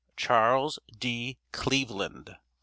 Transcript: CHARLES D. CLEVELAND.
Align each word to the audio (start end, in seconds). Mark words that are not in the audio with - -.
CHARLES 0.17 0.79
D. 0.99 1.37
CLEVELAND. 1.51 2.35